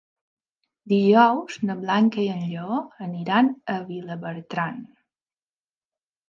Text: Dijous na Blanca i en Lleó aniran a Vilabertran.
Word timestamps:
Dijous 0.93 1.57
na 1.69 1.75
Blanca 1.81 2.19
i 2.23 2.25
en 2.37 2.39
Lleó 2.53 2.79
aniran 3.09 3.53
a 3.75 3.77
Vilabertran. 3.91 4.83